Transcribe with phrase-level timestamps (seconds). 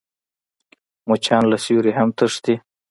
[1.09, 2.55] مچان له سیوري هم تښتي